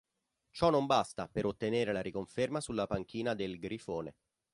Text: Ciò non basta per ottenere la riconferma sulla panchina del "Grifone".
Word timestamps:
Ciò 0.49 0.71
non 0.71 0.87
basta 0.87 1.27
per 1.27 1.45
ottenere 1.45 1.91
la 1.93 2.01
riconferma 2.01 2.59
sulla 2.59 2.87
panchina 2.87 3.35
del 3.35 3.59
"Grifone". 3.59 4.15